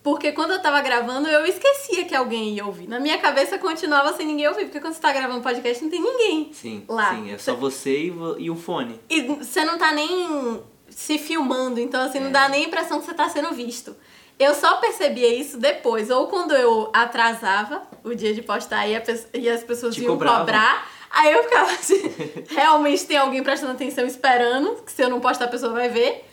Porque 0.02 0.32
quando 0.32 0.50
eu 0.50 0.60
tava 0.60 0.82
gravando, 0.82 1.28
eu 1.28 1.46
esquecia 1.46 2.04
que 2.04 2.14
alguém 2.14 2.54
ia 2.56 2.66
ouvir. 2.66 2.86
Na 2.86 3.00
minha 3.00 3.16
cabeça 3.18 3.56
continuava 3.56 4.12
sem 4.14 4.26
ninguém 4.26 4.46
ouvir, 4.48 4.64
porque 4.66 4.80
quando 4.80 4.92
você 4.92 5.00
tá 5.00 5.10
gravando 5.12 5.40
podcast 5.40 5.82
não 5.82 5.90
tem 5.90 6.02
ninguém. 6.02 6.50
Sim, 6.52 6.84
Lá. 6.86 7.14
sim, 7.14 7.32
é 7.32 7.38
só 7.38 7.54
você 7.54 8.12
e, 8.38 8.50
o 8.50 8.54
fone. 8.56 9.00
E 9.08 9.22
você 9.22 9.64
não 9.64 9.78
tá 9.78 9.92
nem 9.92 10.62
se 10.90 11.16
filmando, 11.16 11.80
então 11.80 12.02
assim, 12.02 12.20
não 12.20 12.28
É. 12.28 12.32
dá 12.32 12.48
nem 12.50 12.64
a 12.64 12.68
impressão 12.68 13.00
que 13.00 13.06
você 13.06 13.14
tá 13.14 13.28
sendo 13.30 13.52
visto. 13.52 13.96
Eu 14.38 14.54
só 14.54 14.76
percebia 14.78 15.28
isso 15.28 15.58
depois, 15.58 16.10
ou 16.10 16.26
quando 16.26 16.52
eu 16.54 16.90
atrasava 16.92 17.82
o 18.02 18.14
dia 18.14 18.34
de 18.34 18.42
postar 18.42 18.86
e, 18.88 18.98
pe- 19.00 19.26
e 19.34 19.48
as 19.48 19.62
pessoas 19.62 19.94
Te 19.94 20.02
iam 20.02 20.16
cobrar. 20.18 20.90
Aí 21.10 21.32
eu 21.32 21.44
ficava 21.44 21.70
assim, 21.70 22.12
realmente 22.50 23.06
tem 23.06 23.16
alguém 23.16 23.42
prestando 23.42 23.72
atenção 23.72 24.04
esperando, 24.04 24.82
que 24.82 24.90
se 24.90 25.02
eu 25.02 25.08
não 25.08 25.20
postar 25.20 25.44
a 25.44 25.48
pessoa 25.48 25.72
vai 25.72 25.88
ver. 25.88 26.28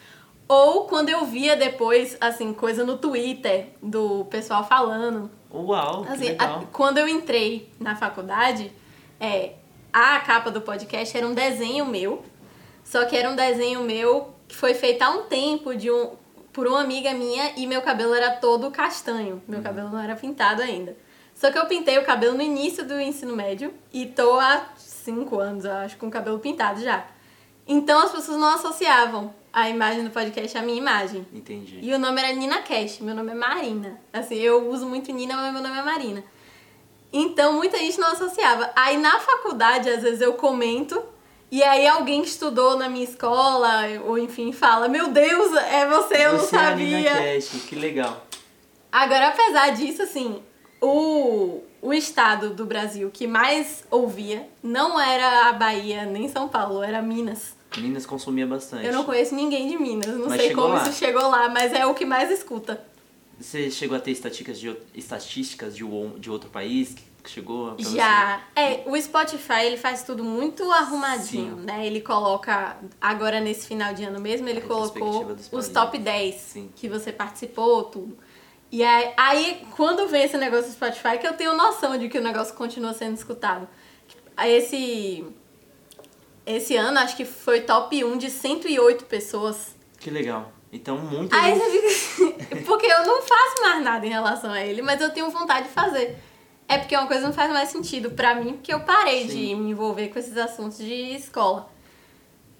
Ou 0.47 0.85
quando 0.85 1.09
eu 1.09 1.23
via 1.25 1.55
depois, 1.55 2.17
assim, 2.19 2.51
coisa 2.53 2.83
no 2.83 2.97
Twitter 2.97 3.67
do 3.81 4.25
pessoal 4.25 4.63
falando. 4.67 5.29
Uau, 5.53 6.03
Assim, 6.09 6.35
a- 6.39 6.63
quando 6.73 6.97
eu 6.97 7.07
entrei 7.07 7.69
na 7.79 7.95
faculdade, 7.95 8.71
é, 9.19 9.53
a 9.93 10.19
capa 10.21 10.49
do 10.49 10.59
podcast 10.61 11.15
era 11.15 11.27
um 11.27 11.33
desenho 11.33 11.85
meu. 11.85 12.23
Só 12.83 13.05
que 13.05 13.15
era 13.15 13.29
um 13.29 13.35
desenho 13.35 13.81
meu 13.83 14.33
que 14.47 14.55
foi 14.55 14.73
feito 14.73 15.01
há 15.03 15.09
um 15.11 15.23
tempo 15.23 15.75
de 15.75 15.89
um, 15.91 16.11
por 16.51 16.67
uma 16.67 16.81
amiga 16.81 17.13
minha 17.13 17.53
e 17.57 17.65
meu 17.65 17.81
cabelo 17.81 18.13
era 18.13 18.31
todo 18.31 18.71
castanho. 18.71 19.41
Meu 19.47 19.61
cabelo 19.61 19.89
não 19.89 19.99
era 19.99 20.15
pintado 20.15 20.61
ainda. 20.61 20.95
Só 21.33 21.51
que 21.51 21.57
eu 21.57 21.65
pintei 21.65 21.97
o 21.97 22.05
cabelo 22.05 22.35
no 22.35 22.41
início 22.41 22.85
do 22.85 22.99
ensino 22.99 23.35
médio 23.35 23.73
e 23.91 24.05
tô 24.05 24.39
há 24.39 24.65
cinco 24.77 25.39
anos, 25.39 25.65
eu 25.65 25.73
acho, 25.73 25.97
com 25.97 26.07
o 26.07 26.11
cabelo 26.11 26.39
pintado 26.39 26.81
já. 26.81 27.05
Então 27.67 28.03
as 28.03 28.11
pessoas 28.11 28.37
não 28.37 28.55
associavam 28.55 29.33
a 29.53 29.69
imagem 29.69 30.03
do 30.03 30.11
podcast 30.11 30.57
à 30.57 30.61
minha 30.61 30.77
imagem. 30.77 31.25
Entendi. 31.33 31.79
E 31.81 31.93
o 31.93 31.99
nome 31.99 32.21
era 32.21 32.33
Nina 32.33 32.61
Cash, 32.61 32.99
meu 32.99 33.15
nome 33.15 33.31
é 33.31 33.35
Marina. 33.35 33.99
Assim, 34.13 34.35
eu 34.35 34.69
uso 34.69 34.85
muito 34.85 35.11
Nina, 35.11 35.35
mas 35.35 35.53
meu 35.53 35.61
nome 35.61 35.77
é 35.77 35.83
Marina. 35.83 36.23
Então 37.11 37.53
muita 37.53 37.77
gente 37.77 37.99
não 37.99 38.11
associava. 38.13 38.71
Aí 38.75 38.97
na 38.97 39.19
faculdade, 39.19 39.89
às 39.89 40.01
vezes 40.01 40.21
eu 40.21 40.33
comento, 40.33 41.03
e 41.51 41.61
aí 41.61 41.85
alguém 41.85 42.21
que 42.21 42.29
estudou 42.29 42.77
na 42.77 42.87
minha 42.87 43.03
escola, 43.03 43.81
ou 44.05 44.17
enfim, 44.17 44.51
fala: 44.53 44.87
Meu 44.87 45.09
Deus, 45.09 45.53
é 45.57 45.85
você, 45.85 46.25
eu 46.25 46.33
não 46.33 46.39
Você 46.39 46.55
é 46.55 46.75
Nina 46.75 47.09
sabia. 47.09 47.35
Cash, 47.35 47.63
que 47.67 47.75
legal. 47.75 48.25
Agora, 48.91 49.27
apesar 49.27 49.69
disso, 49.71 50.01
assim, 50.01 50.41
o, 50.81 51.61
o 51.81 51.93
estado 51.93 52.49
do 52.51 52.65
Brasil 52.65 53.09
que 53.11 53.27
mais 53.27 53.83
ouvia 53.91 54.47
não 54.63 54.99
era 54.99 55.49
a 55.49 55.53
Bahia 55.53 56.05
nem 56.05 56.27
São 56.29 56.47
Paulo, 56.47 56.81
era 56.81 57.01
Minas. 57.01 57.55
Minas 57.77 58.05
consumia 58.05 58.45
bastante. 58.45 58.85
Eu 58.85 58.91
não 58.93 59.03
conheço 59.05 59.33
ninguém 59.33 59.67
de 59.69 59.77
Minas, 59.77 60.07
não 60.17 60.27
Mas 60.27 60.41
sei 60.41 60.53
como 60.53 60.69
lá. 60.73 60.83
isso 60.83 60.93
chegou 60.93 61.29
lá, 61.29 61.47
mas 61.49 61.71
é 61.73 61.85
o 61.85 61.93
que 61.93 62.03
mais 62.05 62.29
escuta. 62.29 62.83
Você 63.41 63.71
chegou 63.71 63.97
a 63.97 63.99
ter 63.99 64.11
estatísticas 64.11 64.59
de, 64.59 64.75
estatísticas 64.93 65.75
de, 65.75 65.83
de 66.19 66.29
outro 66.29 66.49
país 66.49 66.93
que 67.23 67.29
chegou 67.29 67.75
Já. 67.79 68.41
É, 68.55 68.83
o 68.85 68.99
Spotify 68.99 69.65
ele 69.65 69.77
faz 69.77 70.03
tudo 70.03 70.23
muito 70.23 70.71
arrumadinho, 70.71 71.57
Sim. 71.57 71.65
né? 71.65 71.85
Ele 71.85 72.01
coloca, 72.01 72.77
agora 72.99 73.39
nesse 73.39 73.67
final 73.67 73.93
de 73.93 74.03
ano 74.03 74.19
mesmo, 74.19 74.47
ele 74.47 74.59
A 74.59 74.63
colocou 74.63 75.35
os 75.51 75.67
top 75.67 75.97
10 75.97 76.35
Sim. 76.35 76.69
que 76.75 76.87
você 76.87 77.11
participou, 77.11 77.83
tudo. 77.85 78.17
E 78.71 78.83
aí, 78.83 79.13
aí, 79.17 79.67
quando 79.75 80.07
vem 80.07 80.23
esse 80.23 80.37
negócio 80.37 80.67
do 80.67 80.73
Spotify, 80.73 81.17
que 81.19 81.27
eu 81.27 81.33
tenho 81.33 81.55
noção 81.55 81.97
de 81.97 82.07
que 82.07 82.17
o 82.17 82.21
negócio 82.21 82.53
continua 82.53 82.93
sendo 82.93 83.15
escutado. 83.15 83.67
Esse, 84.45 85.25
esse 86.45 86.77
ano, 86.77 86.97
acho 86.99 87.17
que 87.17 87.25
foi 87.25 87.61
top 87.61 88.03
1 88.03 88.17
de 88.17 88.29
108 88.29 89.05
pessoas. 89.05 89.55
você... 89.55 89.99
Que 89.99 90.09
legal. 90.09 90.53
Então, 90.71 90.97
muita 90.97 91.35
Aí 91.35 91.53
você 91.53 91.69
fica 91.69 91.87
assim, 91.87 92.63
porque 92.65 92.85
eu 92.85 93.05
não 93.05 93.21
faço 93.21 93.61
mais 93.61 93.83
nada 93.83 94.05
em 94.05 94.09
relação 94.09 94.51
a 94.51 94.63
ele, 94.63 94.81
mas 94.81 95.01
eu 95.01 95.09
tenho 95.09 95.29
vontade 95.29 95.67
de 95.67 95.73
fazer. 95.73 96.17
É 96.67 96.77
porque 96.77 96.95
uma 96.95 97.07
coisa 97.07 97.25
não 97.25 97.33
faz 97.33 97.51
mais 97.51 97.69
sentido 97.69 98.11
pra 98.11 98.33
mim, 98.35 98.53
porque 98.53 98.73
eu 98.73 98.79
parei 98.79 99.27
Sim. 99.27 99.27
de 99.27 99.55
me 99.55 99.71
envolver 99.71 100.07
com 100.07 100.17
esses 100.17 100.37
assuntos 100.37 100.77
de 100.77 100.93
escola. 101.15 101.69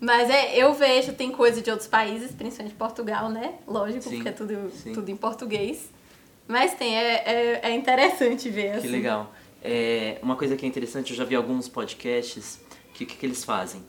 Mas 0.02 0.30
é, 0.30 0.58
eu 0.58 0.74
vejo, 0.74 1.14
tem 1.14 1.32
coisa 1.32 1.62
de 1.62 1.70
outros 1.70 1.88
países, 1.88 2.32
principalmente 2.32 2.76
Portugal, 2.76 3.30
né? 3.30 3.54
Lógico, 3.66 4.04
Sim, 4.04 4.16
porque 4.16 4.30
é 4.30 4.32
tudo, 4.32 4.72
sim. 4.72 4.92
tudo 4.92 5.10
em 5.10 5.16
português. 5.16 5.90
Mas 6.48 6.74
tem, 6.74 6.98
é, 6.98 7.24
é, 7.26 7.60
é 7.70 7.76
interessante 7.76 8.50
ver, 8.50 8.72
assim. 8.72 8.82
Que 8.82 8.88
legal. 8.88 9.32
É, 9.64 10.18
uma 10.22 10.36
coisa 10.36 10.58
que 10.58 10.66
é 10.66 10.68
interessante, 10.68 11.12
eu 11.12 11.16
já 11.16 11.24
vi 11.24 11.36
alguns 11.36 11.70
podcasts, 11.70 12.60
que 12.94 13.04
o 13.06 13.08
que, 13.08 13.16
que 13.16 13.26
eles 13.26 13.46
fazem? 13.46 13.82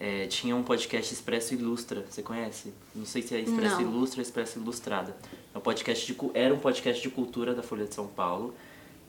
É, 0.00 0.28
tinha 0.28 0.54
um 0.54 0.62
podcast 0.62 1.12
Expresso 1.12 1.54
Ilustra, 1.54 2.04
você 2.08 2.22
conhece? 2.22 2.72
Não 2.94 3.04
sei 3.04 3.20
se 3.20 3.34
é 3.34 3.40
Expresso 3.40 3.80
Não. 3.80 3.82
Ilustra 3.82 4.20
ou 4.20 4.22
Expresso 4.22 4.58
Ilustrada. 4.60 5.16
É 5.52 5.58
um 5.58 5.60
podcast 5.60 6.06
de, 6.06 6.16
era 6.34 6.54
um 6.54 6.58
podcast 6.60 7.02
de 7.02 7.10
cultura 7.10 7.52
da 7.52 7.64
Folha 7.64 7.84
de 7.84 7.94
São 7.94 8.06
Paulo. 8.06 8.54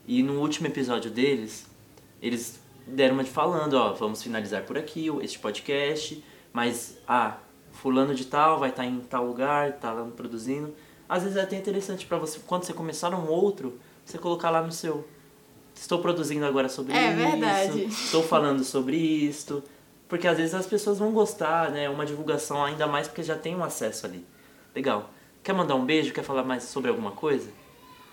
E 0.08 0.24
no 0.24 0.40
último 0.42 0.66
episódio 0.66 1.12
deles, 1.12 1.68
eles 2.20 2.60
deram 2.88 3.14
uma 3.14 3.24
de 3.24 3.30
falando, 3.30 3.76
ó, 3.76 3.94
vamos 3.94 4.24
finalizar 4.24 4.64
por 4.64 4.80
aqui 4.80 5.08
este 5.22 5.38
podcast, 5.38 6.24
mas, 6.52 6.98
ah, 7.08 7.38
fulano 7.72 8.16
de 8.16 8.26
tal 8.26 8.58
vai 8.58 8.72
estar 8.72 8.84
em 8.84 9.00
tal 9.02 9.28
lugar, 9.28 9.74
tá 9.74 9.94
lá 9.94 10.04
produzindo. 10.06 10.74
Às 11.08 11.22
vezes 11.22 11.38
é 11.38 11.42
até 11.42 11.56
interessante 11.56 12.08
pra 12.08 12.18
você, 12.18 12.40
quando 12.48 12.64
você 12.64 12.74
começar 12.74 13.14
um 13.14 13.28
outro, 13.30 13.80
você 14.04 14.18
colocar 14.18 14.50
lá 14.50 14.64
no 14.64 14.72
seu 14.72 15.08
estou 15.76 16.00
produzindo 16.00 16.46
agora 16.46 16.68
sobre 16.68 16.94
É 16.94 17.14
isso. 17.14 17.30
verdade. 17.32 17.84
Estou 17.86 18.24
falando 18.24 18.64
sobre 18.64 18.98
isto. 18.98 19.64
Porque 20.10 20.28
às 20.28 20.38
vezes 20.38 20.56
as 20.56 20.66
pessoas 20.66 20.98
vão 20.98 21.12
gostar, 21.12 21.70
né? 21.70 21.88
Uma 21.88 22.06
divulgação 22.06 22.64
ainda 22.66 22.88
mais 22.88 23.08
porque 23.08 23.22
já 23.24 23.38
tem 23.38 23.56
um 23.56 23.64
acesso 23.64 24.08
ali. 24.08 24.26
Legal. 24.76 25.12
Quer 25.44 25.54
mandar 25.54 25.76
um 25.76 25.86
beijo? 25.86 26.12
Quer 26.12 26.24
falar 26.24 26.44
mais 26.44 26.64
sobre 26.64 26.90
alguma 26.90 27.12
coisa? 27.12 27.50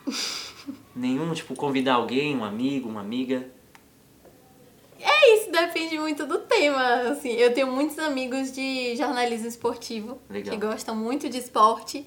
Nenhum, 0.95 1.33
tipo, 1.33 1.55
convidar 1.55 1.95
alguém, 1.95 2.37
um 2.37 2.45
amigo, 2.45 2.89
uma 2.89 3.01
amiga. 3.01 3.49
É 5.01 5.35
isso, 5.35 5.51
depende 5.51 5.99
muito 5.99 6.27
do 6.27 6.39
tema. 6.41 7.11
Assim, 7.11 7.31
eu 7.33 7.53
tenho 7.55 7.71
muitos 7.71 7.99
amigos 7.99 8.53
de 8.53 8.95
jornalismo 8.97 9.47
esportivo 9.47 10.19
Legal. 10.29 10.55
que 10.55 10.61
gostam 10.67 10.95
muito 10.95 11.29
de 11.29 11.39
esporte. 11.39 12.07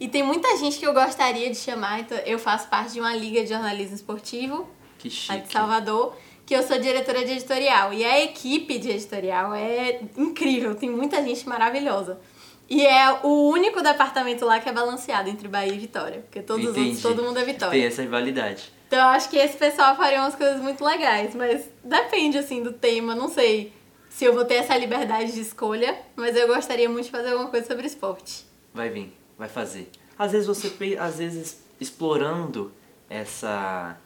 E 0.00 0.08
tem 0.08 0.22
muita 0.22 0.56
gente 0.56 0.78
que 0.78 0.86
eu 0.86 0.92
gostaria 0.92 1.48
de 1.50 1.56
chamar. 1.56 2.00
Então, 2.00 2.18
eu 2.18 2.38
faço 2.38 2.68
parte 2.68 2.92
de 2.94 3.00
uma 3.00 3.14
liga 3.14 3.42
de 3.42 3.48
jornalismo 3.48 3.94
esportivo, 3.94 4.68
Que 4.98 5.08
chique. 5.08 5.40
de 5.42 5.52
Salvador, 5.52 6.16
que 6.52 6.56
eu 6.58 6.62
sou 6.62 6.78
diretora 6.78 7.24
de 7.24 7.32
editorial. 7.32 7.94
E 7.94 8.04
a 8.04 8.22
equipe 8.22 8.78
de 8.78 8.90
editorial 8.90 9.54
é 9.54 10.02
incrível, 10.18 10.74
tem 10.74 10.90
muita 10.90 11.22
gente 11.22 11.48
maravilhosa. 11.48 12.20
E 12.68 12.84
é 12.84 13.10
o 13.22 13.48
único 13.48 13.82
departamento 13.82 14.44
lá 14.44 14.60
que 14.60 14.68
é 14.68 14.72
balanceado 14.72 15.30
entre 15.30 15.48
Bahia 15.48 15.72
e 15.72 15.78
Vitória. 15.78 16.20
Porque 16.20 16.42
todos 16.42 16.66
os 16.66 16.76
outros, 16.76 17.00
todo 17.00 17.22
mundo 17.22 17.38
é 17.38 17.44
Vitória. 17.44 17.72
Tem 17.72 17.86
essa 17.86 18.02
rivalidade. 18.02 18.70
Então 18.86 18.98
eu 18.98 19.06
acho 19.06 19.30
que 19.30 19.38
esse 19.38 19.56
pessoal 19.56 19.96
faria 19.96 20.20
umas 20.20 20.34
coisas 20.34 20.60
muito 20.60 20.84
legais, 20.84 21.34
mas 21.34 21.70
depende 21.82 22.36
assim 22.36 22.62
do 22.62 22.74
tema, 22.74 23.14
não 23.14 23.30
sei 23.30 23.72
se 24.10 24.26
eu 24.26 24.34
vou 24.34 24.44
ter 24.44 24.56
essa 24.56 24.76
liberdade 24.76 25.32
de 25.32 25.40
escolha, 25.40 25.98
mas 26.14 26.36
eu 26.36 26.46
gostaria 26.46 26.86
muito 26.86 27.06
de 27.06 27.10
fazer 27.10 27.30
alguma 27.30 27.48
coisa 27.48 27.66
sobre 27.66 27.86
esporte. 27.86 28.44
Vai 28.74 28.90
vir, 28.90 29.16
vai 29.38 29.48
fazer. 29.48 29.90
Às 30.18 30.32
vezes 30.32 30.46
você, 30.46 30.70
às 31.00 31.16
vezes, 31.16 31.62
explorando 31.80 32.70
essa 33.08 33.96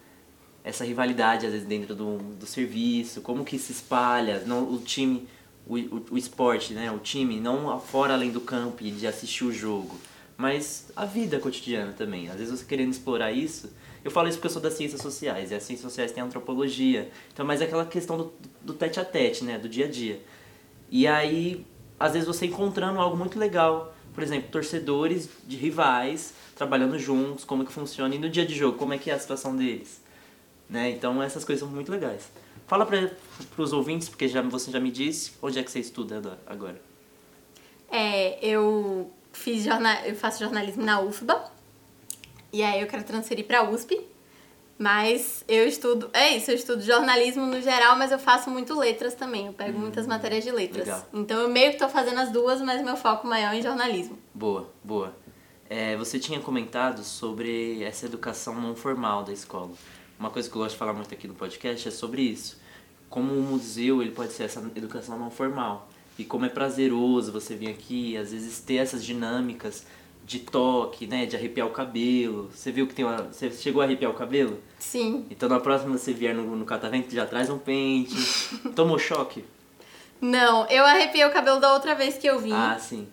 essa 0.67 0.85
rivalidade, 0.85 1.47
às 1.47 1.53
vezes, 1.53 1.67
dentro 1.67 1.95
do, 1.95 2.19
do 2.19 2.45
serviço, 2.45 3.21
como 3.21 3.45
que 3.45 3.57
se 3.57 3.71
espalha, 3.71 4.43
não, 4.45 4.69
o 4.69 4.79
time, 4.79 5.29
o, 5.65 5.79
o, 5.79 6.07
o 6.11 6.19
esporte, 6.19 6.75
né, 6.75 6.91
o 6.91 6.99
time, 6.99 7.39
não 7.39 7.79
fora 7.79 8.15
além 8.15 8.33
do 8.33 8.41
campo 8.41 8.83
e 8.83 8.91
de 8.91 9.07
assistir 9.07 9.45
o 9.45 9.53
jogo, 9.53 9.97
mas 10.37 10.91
a 10.97 11.05
vida 11.05 11.39
cotidiana 11.39 11.93
também. 11.93 12.29
Às 12.29 12.39
vezes 12.39 12.59
você 12.59 12.65
querendo 12.65 12.91
explorar 12.91 13.31
isso, 13.31 13.73
eu 14.05 14.11
falo 14.11 14.27
isso 14.27 14.39
porque 14.39 14.49
eu 14.49 14.53
sou 14.53 14.61
das 14.61 14.73
ciências 14.73 15.01
sociais, 15.01 15.53
e 15.53 15.55
as 15.55 15.63
ciências 15.63 15.89
sociais 15.89 16.11
têm 16.11 16.21
antropologia, 16.21 17.13
então 17.33 17.45
é 17.45 17.47
mais 17.47 17.63
aquela 17.63 17.87
questão 17.87 18.19
do, 18.19 18.33
do 18.61 18.75
tete 18.75 18.99
a 18.99 19.05
tete, 19.05 19.45
né, 19.45 19.61
do 19.61 19.69
dia 19.69 19.87
a 19.87 19.89
dia. 19.89 20.21
E 20.91 21.07
aí, 21.07 21.65
às 21.97 22.15
vezes 22.15 22.27
você 22.27 22.47
encontrando 22.47 22.99
algo 22.99 23.17
muito 23.17 23.39
legal. 23.39 23.95
Por 24.13 24.23
exemplo, 24.23 24.51
torcedores 24.51 25.29
de 25.47 25.57
rivais 25.57 26.33
trabalhando 26.57 26.99
juntos, 26.99 27.45
como 27.45 27.65
que 27.67 27.73
funciona. 27.73 28.15
E 28.15 28.19
no 28.19 28.31
dia 28.31 28.47
de 28.47 28.55
jogo, 28.55 28.79
como 28.79 28.95
é 28.95 28.99
que 28.99 29.11
é 29.11 29.15
a 29.15 29.19
situação 29.19 29.55
deles. 29.55 30.06
Né? 30.69 30.91
Então 30.91 31.23
essas 31.23 31.45
coisas 31.45 31.61
são 31.61 31.73
muito 31.73 31.91
legais. 31.91 32.31
Fala 32.67 32.85
para 32.85 33.11
os 33.57 33.73
ouvintes, 33.73 34.09
porque 34.09 34.27
já, 34.27 34.43
você 34.43 34.71
já 34.71 34.81
me 34.81 34.91
disse, 34.91 35.33
onde 35.41 35.59
é 35.59 35.63
que 35.63 35.71
você 35.71 35.79
estuda 35.79 36.39
agora? 36.47 36.81
É, 37.91 38.45
eu 38.45 39.11
fiz 39.33 39.63
jorna... 39.63 40.05
eu 40.07 40.17
faço 40.17 40.43
jornalismo 40.43 40.83
na 40.83 41.01
UFBA. 41.01 41.53
E 42.53 42.63
aí 42.63 42.81
eu 42.81 42.87
quero 42.87 43.05
transferir 43.05 43.47
pra 43.47 43.69
USP. 43.69 44.01
Mas 44.79 45.43
eu 45.49 45.67
estudo, 45.67 46.11
é 46.13 46.37
isso, 46.37 46.51
eu 46.51 46.55
estudo 46.55 46.83
jornalismo 46.83 47.47
no 47.47 47.63
geral, 47.63 47.97
mas 47.97 48.13
eu 48.13 48.19
faço 48.19 48.51
muito 48.51 48.79
letras 48.79 49.15
também. 49.15 49.47
Eu 49.47 49.53
pego 49.53 49.79
muitas 49.79 50.07
matérias 50.07 50.45
de 50.45 50.51
letras. 50.51 50.87
legal. 50.87 51.07
Então 51.15 51.41
eu 51.41 51.49
meio 51.49 51.73
que 51.73 51.79
tô 51.79 51.89
fazendo 51.89 52.21
as 52.21 52.31
duas, 52.31 52.61
mas 52.61 52.85
meu 52.85 52.97
foco 52.97 53.27
maior 53.27 53.55
é 53.55 53.59
em 53.59 53.63
jornalismo. 53.63 54.19
Boa, 54.35 54.71
boa. 54.85 55.17
É, 55.69 55.97
você 55.97 56.19
tinha 56.19 56.39
comentado 56.41 57.03
sobre 57.03 57.83
essa 57.83 58.05
educação 58.05 58.55
não 58.55 58.77
formal 58.77 59.25
da 59.25 59.33
escola. 59.33 59.71
Uma 60.19 60.31
coisa 60.31 60.49
que 60.49 60.57
eu 60.57 60.61
gosto 60.61 60.73
de 60.73 60.79
falar 60.79 60.93
muito 60.93 61.13
aqui 61.13 61.29
no 61.29 61.35
podcast 61.35 61.89
é 61.89 61.91
sobre 61.91 62.23
isso. 62.23 62.59
Como 63.09 63.33
o 63.33 63.43
museu 63.43 64.01
ele 64.01 64.11
pode 64.11 64.33
ser 64.33 64.45
essa 64.45 64.61
educação 64.75 65.19
não 65.19 65.31
formal. 65.31 65.89
E 66.19 66.25
como 66.25 66.47
é 66.47 66.49
prazeroso 66.49 67.31
você 67.31 67.55
vir 67.55 67.69
aqui, 67.69 68.17
às 68.17 68.33
vezes 68.33 68.59
ter 68.61 68.77
essas 68.77 69.05
dinâmicas 69.05 69.87
de 70.25 70.41
toque, 70.41 71.07
né, 71.07 71.27
de 71.27 71.37
arrepiar 71.37 71.67
o 71.67 71.71
cabelo. 71.71 72.51
Você 72.53 72.73
viu 72.73 72.87
que 72.87 72.95
tem 72.95 73.05
uma... 73.05 73.25
Você 73.25 73.51
chegou 73.51 73.81
a 73.83 73.85
arrepiar 73.85 74.11
o 74.11 74.15
cabelo? 74.15 74.59
Sim. 74.79 75.27
Então 75.31 75.49
na 75.49 75.61
próxima 75.61 75.97
você 75.97 76.13
vier 76.13 76.35
no, 76.35 76.57
no 76.57 76.65
catavento, 76.65 77.15
já 77.15 77.27
traz 77.27 77.49
um 77.51 77.59
pente. 77.59 78.17
Tomou 78.75 78.99
choque? 78.99 79.45
Não, 80.21 80.67
eu 80.69 80.85
arrepiei 80.85 81.25
o 81.27 81.33
cabelo 81.33 81.61
da 81.61 81.75
outra 81.75 81.95
vez 81.95 82.17
que 82.17 82.27
eu 82.27 82.39
vim. 82.39 82.53
Ah, 82.53 82.79
sim. 82.79 83.07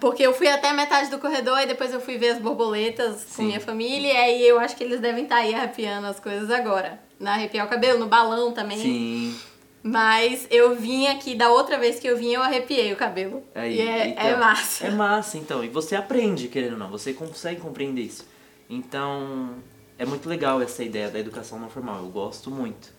Porque 0.00 0.22
eu 0.22 0.34
fui 0.34 0.48
até 0.48 0.70
a 0.70 0.74
metade 0.74 1.10
do 1.10 1.18
corredor 1.18 1.58
e 1.60 1.66
depois 1.66 1.92
eu 1.92 2.00
fui 2.00 2.18
ver 2.18 2.30
as 2.30 2.38
borboletas 2.38 3.16
Sim. 3.20 3.36
com 3.36 3.42
minha 3.44 3.60
família. 3.60 4.12
E 4.12 4.16
aí 4.16 4.48
eu 4.48 4.58
acho 4.58 4.76
que 4.76 4.84
eles 4.84 5.00
devem 5.00 5.24
estar 5.24 5.36
aí 5.36 5.54
arrepiando 5.54 6.06
as 6.06 6.20
coisas 6.20 6.50
agora. 6.50 7.00
Na 7.18 7.32
arrepiar 7.34 7.66
o 7.66 7.70
cabelo, 7.70 7.98
no 7.98 8.06
balão 8.06 8.52
também. 8.52 8.78
Sim. 8.78 9.36
Mas 9.82 10.46
eu 10.50 10.76
vim 10.76 11.06
aqui, 11.08 11.34
da 11.34 11.50
outra 11.50 11.76
vez 11.76 11.98
que 11.98 12.06
eu 12.06 12.16
vim, 12.16 12.32
eu 12.32 12.42
arrepiei 12.42 12.92
o 12.92 12.96
cabelo. 12.96 13.42
Aí, 13.54 13.76
e 13.76 13.80
é, 13.80 14.08
então, 14.08 14.24
é 14.24 14.36
massa. 14.36 14.86
É 14.86 14.90
massa, 14.90 15.38
então. 15.38 15.64
E 15.64 15.68
você 15.68 15.96
aprende, 15.96 16.48
querendo 16.48 16.74
ou 16.74 16.78
não. 16.78 16.88
Você 16.88 17.12
consegue 17.12 17.60
compreender 17.60 18.02
isso. 18.02 18.24
Então, 18.70 19.56
é 19.98 20.04
muito 20.04 20.28
legal 20.28 20.62
essa 20.62 20.84
ideia 20.84 21.10
da 21.10 21.18
educação 21.18 21.58
não 21.58 21.68
formal. 21.68 21.98
Eu 21.98 22.08
gosto 22.10 22.50
muito. 22.50 22.92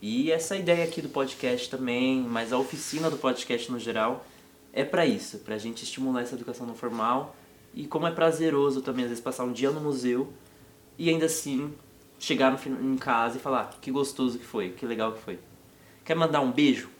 E 0.00 0.32
essa 0.32 0.56
ideia 0.56 0.84
aqui 0.84 1.02
do 1.02 1.10
podcast 1.10 1.68
também, 1.68 2.20
mas 2.20 2.54
a 2.54 2.58
oficina 2.58 3.10
do 3.10 3.18
podcast 3.18 3.70
no 3.70 3.78
geral, 3.78 4.24
é 4.72 4.84
pra 4.84 5.06
isso. 5.06 5.38
Pra 5.38 5.58
gente 5.58 5.84
estimular 5.84 6.22
essa 6.22 6.34
educação 6.34 6.66
não 6.66 6.74
formal. 6.74 7.34
E 7.74 7.86
como 7.86 8.06
é 8.06 8.10
prazeroso 8.10 8.80
também, 8.82 9.04
às 9.04 9.10
vezes, 9.10 9.22
passar 9.22 9.44
um 9.44 9.52
dia 9.52 9.70
no 9.70 9.80
museu 9.80 10.32
e 10.98 11.08
ainda 11.08 11.26
assim 11.26 11.72
chegar 12.18 12.50
no, 12.50 12.92
em 12.92 12.96
casa 12.96 13.36
e 13.38 13.40
falar 13.40 13.60
"Ah, 13.72 13.76
que 13.80 13.90
gostoso 13.90 14.38
que 14.38 14.44
foi, 14.44 14.70
que 14.70 14.84
legal 14.84 15.12
que 15.12 15.20
foi. 15.22 15.38
Quer 16.04 16.14
mandar 16.16 16.40
um 16.40 16.50
beijo? 16.50 16.90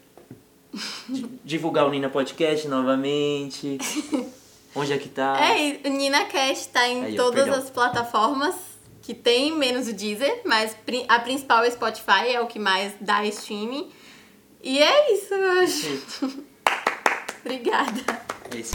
Di- 1.08 1.26
Divulgar 1.44 1.86
o 1.86 1.90
Nina 1.90 2.08
Podcast 2.08 2.66
novamente. 2.68 3.78
Onde 4.74 4.92
é 4.92 4.98
que 4.98 5.08
tá? 5.08 5.36
É, 5.40 5.80
o 5.84 5.90
Nina 5.90 6.24
Cast 6.26 6.68
tá 6.68 6.86
em 6.88 7.04
Aí, 7.06 7.16
todas 7.16 7.44
perdão. 7.44 7.60
as 7.60 7.68
plataformas 7.70 8.54
que 9.02 9.12
tem, 9.14 9.50
menos 9.56 9.88
o 9.88 9.92
Deezer, 9.92 10.42
mas 10.44 10.76
a 11.08 11.18
principal 11.18 11.64
é 11.64 11.68
o 11.68 11.72
Spotify, 11.72 12.28
é 12.32 12.40
o 12.40 12.46
que 12.46 12.60
mais 12.60 12.92
dá 13.00 13.24
streaming. 13.26 13.90
E 14.62 14.78
é 14.78 15.12
isso, 15.14 15.34
eu 15.34 15.50
acho. 15.62 16.40
Obrigada. 17.44 18.22
É 18.52 18.56
isso. 18.58 18.72